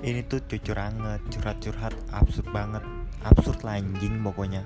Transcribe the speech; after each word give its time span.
ini 0.00 0.24
tuh 0.24 0.40
cucur 0.48 0.80
anget 0.80 1.20
curhat-curhat 1.28 1.92
absurd 2.16 2.48
banget. 2.50 2.84
Absurd 3.20 3.60
lah 3.60 3.76
anjing 3.76 4.24
pokoknya. 4.24 4.64